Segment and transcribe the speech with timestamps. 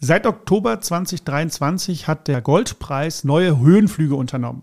[0.00, 4.62] Seit Oktober 2023 hat der Goldpreis neue Höhenflüge unternommen.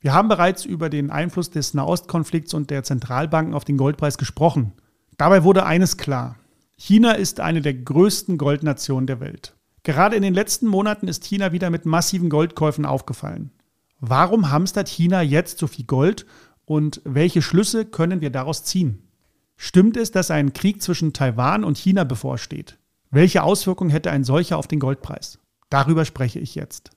[0.00, 4.72] Wir haben bereits über den Einfluss des Nahostkonflikts und der Zentralbanken auf den Goldpreis gesprochen.
[5.16, 6.34] Dabei wurde eines klar.
[6.76, 9.54] China ist eine der größten Goldnationen der Welt.
[9.84, 13.52] Gerade in den letzten Monaten ist China wieder mit massiven Goldkäufen aufgefallen.
[14.00, 16.26] Warum hamstert China jetzt so viel Gold
[16.64, 19.08] und welche Schlüsse können wir daraus ziehen?
[19.56, 22.78] Stimmt es, dass ein Krieg zwischen Taiwan und China bevorsteht?
[23.14, 25.38] Welche Auswirkungen hätte ein solcher auf den Goldpreis?
[25.68, 26.92] Darüber spreche ich jetzt.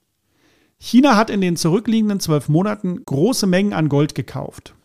[0.77, 4.75] China hat in den zurückliegenden zwölf Monaten große Mengen an Gold gekauft.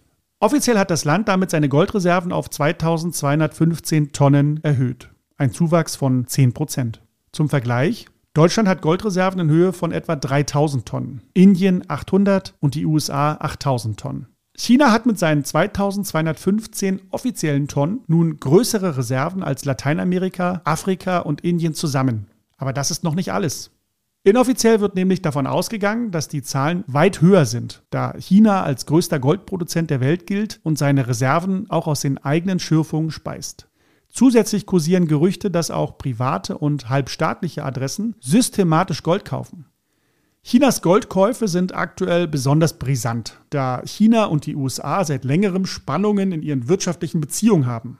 [0.41, 5.09] Offiziell hat das Land damit seine Goldreserven auf 2215 Tonnen erhöht.
[5.37, 7.01] Ein Zuwachs von 10 Prozent.
[7.31, 12.87] Zum Vergleich, Deutschland hat Goldreserven in Höhe von etwa 3000 Tonnen, Indien 800 und die
[12.87, 14.27] USA 8000 Tonnen.
[14.63, 21.73] China hat mit seinen 2215 offiziellen Tonnen nun größere Reserven als Lateinamerika, Afrika und Indien
[21.73, 22.27] zusammen.
[22.59, 23.71] Aber das ist noch nicht alles.
[24.23, 29.19] Inoffiziell wird nämlich davon ausgegangen, dass die Zahlen weit höher sind, da China als größter
[29.19, 33.67] Goldproduzent der Welt gilt und seine Reserven auch aus den eigenen Schürfungen speist.
[34.11, 39.70] Zusätzlich kursieren Gerüchte, dass auch private und halbstaatliche Adressen systematisch Gold kaufen.
[40.43, 46.43] Chinas Goldkäufe sind aktuell besonders brisant, da China und die USA seit längerem Spannungen in
[46.43, 47.99] ihren wirtschaftlichen Beziehungen haben.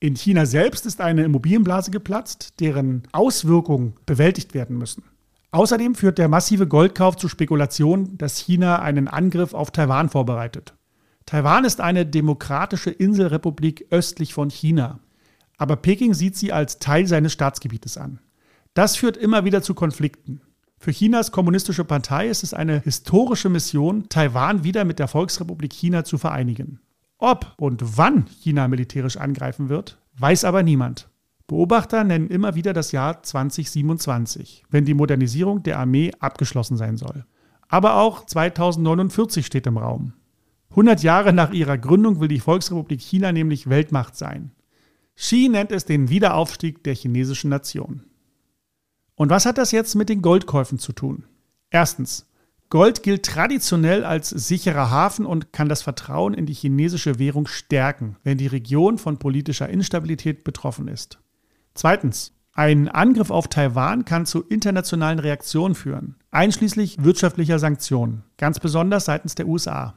[0.00, 5.04] In China selbst ist eine Immobilienblase geplatzt, deren Auswirkungen bewältigt werden müssen.
[5.52, 10.74] Außerdem führt der massive Goldkauf zu Spekulationen, dass China einen Angriff auf Taiwan vorbereitet.
[11.26, 14.98] Taiwan ist eine demokratische Inselrepublik östlich von China,
[15.58, 18.18] aber Peking sieht sie als Teil seines Staatsgebietes an.
[18.74, 20.40] Das führt immer wieder zu Konflikten.
[20.82, 26.02] Für Chinas kommunistische Partei ist es eine historische Mission, Taiwan wieder mit der Volksrepublik China
[26.02, 26.80] zu vereinigen.
[27.18, 31.08] Ob und wann China militärisch angreifen wird, weiß aber niemand.
[31.46, 37.26] Beobachter nennen immer wieder das Jahr 2027, wenn die Modernisierung der Armee abgeschlossen sein soll.
[37.68, 40.14] Aber auch 2049 steht im Raum.
[40.70, 44.50] 100 Jahre nach ihrer Gründung will die Volksrepublik China nämlich Weltmacht sein.
[45.14, 48.02] Xi nennt es den Wiederaufstieg der chinesischen Nation.
[49.14, 51.24] Und was hat das jetzt mit den Goldkäufen zu tun?
[51.70, 52.26] Erstens,
[52.70, 58.16] Gold gilt traditionell als sicherer Hafen und kann das Vertrauen in die chinesische Währung stärken,
[58.24, 61.18] wenn die Region von politischer Instabilität betroffen ist.
[61.74, 69.06] Zweitens, ein Angriff auf Taiwan kann zu internationalen Reaktionen führen, einschließlich wirtschaftlicher Sanktionen, ganz besonders
[69.06, 69.94] seitens der USA.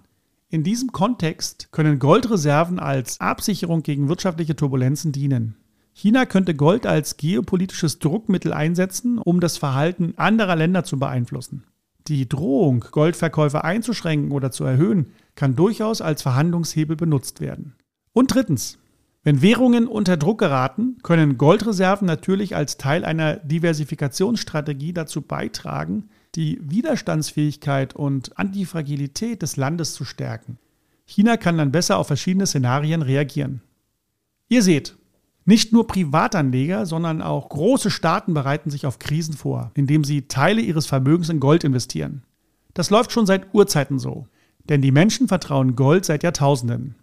[0.50, 5.56] In diesem Kontext können Goldreserven als Absicherung gegen wirtschaftliche Turbulenzen dienen.
[5.98, 11.64] China könnte Gold als geopolitisches Druckmittel einsetzen, um das Verhalten anderer Länder zu beeinflussen.
[12.08, 17.76] Die Drohung, Goldverkäufe einzuschränken oder zu erhöhen, kann durchaus als Verhandlungshebel benutzt werden.
[18.12, 18.78] Und drittens,
[19.24, 26.60] wenn Währungen unter Druck geraten, können Goldreserven natürlich als Teil einer Diversifikationsstrategie dazu beitragen, die
[26.62, 30.58] Widerstandsfähigkeit und Antifragilität des Landes zu stärken.
[31.06, 33.62] China kann dann besser auf verschiedene Szenarien reagieren.
[34.50, 34.98] Ihr seht,
[35.46, 40.62] nicht nur Privatanleger, sondern auch große Staaten bereiten sich auf Krisen vor, indem sie Teile
[40.62, 42.24] ihres Vermögens in Gold investieren.
[42.74, 44.28] Das läuft schon seit Urzeiten so.
[44.68, 46.96] Denn die Menschen vertrauen Gold seit Jahrtausenden.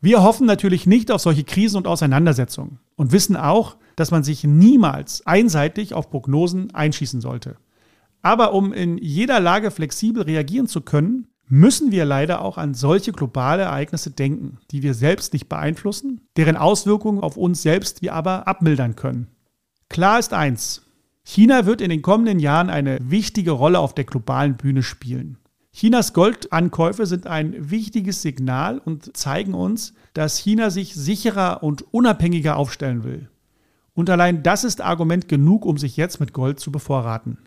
[0.00, 4.44] Wir hoffen natürlich nicht auf solche Krisen und Auseinandersetzungen und wissen auch, dass man sich
[4.44, 7.56] niemals einseitig auf Prognosen einschießen sollte.
[8.22, 13.12] Aber um in jeder Lage flexibel reagieren zu können, müssen wir leider auch an solche
[13.12, 18.46] globale Ereignisse denken, die wir selbst nicht beeinflussen, deren Auswirkungen auf uns selbst wir aber
[18.46, 19.28] abmildern können.
[19.88, 20.82] Klar ist eins,
[21.24, 25.38] China wird in den kommenden Jahren eine wichtige Rolle auf der globalen Bühne spielen.
[25.72, 32.56] Chinas Goldankäufe sind ein wichtiges Signal und zeigen uns, dass China sich sicherer und unabhängiger
[32.56, 33.28] aufstellen will.
[33.94, 37.38] Und allein das ist Argument genug, um sich jetzt mit Gold zu bevorraten.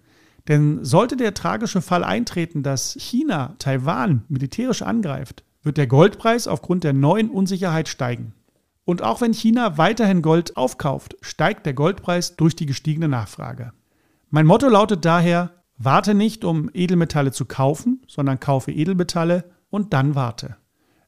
[0.48, 6.84] Denn sollte der tragische Fall eintreten, dass China Taiwan militärisch angreift, wird der Goldpreis aufgrund
[6.84, 8.34] der neuen Unsicherheit steigen.
[8.84, 13.74] Und auch wenn China weiterhin Gold aufkauft, steigt der Goldpreis durch die gestiegene Nachfrage.
[14.32, 20.16] Mein Motto lautet daher, warte nicht, um Edelmetalle zu kaufen, sondern kaufe Edelmetalle und dann
[20.16, 20.58] warte.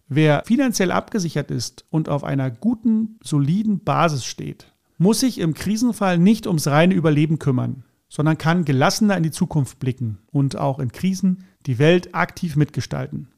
[0.07, 6.19] Wer finanziell abgesichert ist und auf einer guten, soliden Basis steht, muss sich im Krisenfall
[6.19, 7.83] nicht ums reine Überleben kümmern,
[8.13, 13.29] sondern kann gelassener in die Zukunft blicken und auch in Krisen die Welt aktiv mitgestalten.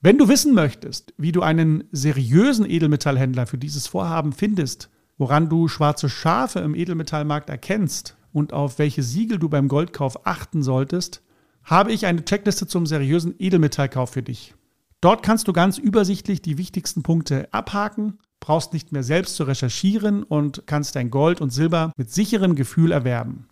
[0.00, 4.88] Wenn du wissen möchtest, wie du einen seriösen Edelmetallhändler für dieses Vorhaben findest,
[5.18, 10.62] woran du schwarze Schafe im Edelmetallmarkt erkennst und auf welche Siegel du beim Goldkauf achten
[10.62, 11.22] solltest,
[11.62, 14.54] habe ich eine Checkliste zum seriösen Edelmetallkauf für dich.
[15.02, 20.22] Dort kannst du ganz übersichtlich die wichtigsten Punkte abhaken, brauchst nicht mehr selbst zu recherchieren
[20.22, 23.48] und kannst dein Gold und Silber mit sicherem Gefühl erwerben.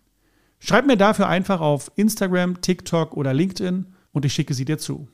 [0.59, 5.07] Schreib mir dafür einfach auf Instagram, TikTok oder LinkedIn und ich schicke sie dir zu.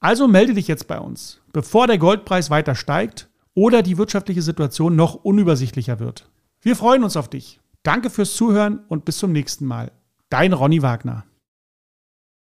[0.00, 4.96] Also melde dich jetzt bei uns, bevor der Goldpreis weiter steigt oder die wirtschaftliche Situation
[4.96, 6.28] noch unübersichtlicher wird.
[6.60, 7.60] Wir freuen uns auf dich.
[7.82, 9.92] Danke fürs Zuhören und bis zum nächsten Mal.
[10.30, 11.24] Dein Ronny Wagner.